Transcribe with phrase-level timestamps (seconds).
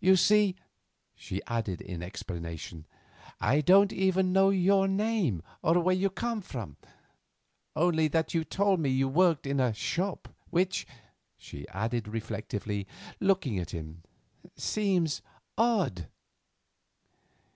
[0.00, 0.56] You see,"
[1.14, 2.86] she added in explanation,
[3.38, 6.78] "I don't even know your name or where you come from,
[7.76, 10.86] only that you told me you worked in a shop which,"
[11.36, 12.86] she added reflectively,
[13.20, 14.04] looking at him,
[14.56, 15.20] "seems
[15.58, 16.06] odd."